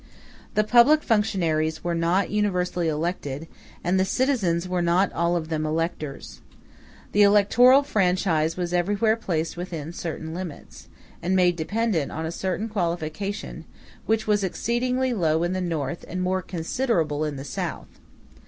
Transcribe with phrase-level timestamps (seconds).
[0.55, 3.47] The public functionaries were not universally elected,
[3.83, 6.41] and the citizens were not all of them electors.
[7.11, 10.87] The electoral franchise was everywhere placed within certain limits,
[11.21, 13.65] and made dependent on a certain qualification,
[14.07, 17.99] which was exceedingly low in the North and more considerable in the South.